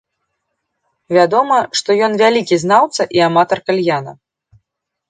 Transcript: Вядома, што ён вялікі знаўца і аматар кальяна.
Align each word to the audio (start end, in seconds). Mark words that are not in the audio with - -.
Вядома, 1.17 1.59
што 1.81 1.89
ён 2.09 2.17
вялікі 2.23 2.55
знаўца 2.65 3.01
і 3.19 3.23
аматар 3.31 3.59
кальяна. 3.71 4.19